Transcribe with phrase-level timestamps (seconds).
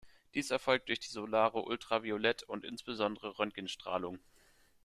[0.33, 4.17] Dies erfolgt durch die solare Ultraviolett- und insbesondere Röntgenstrahlung.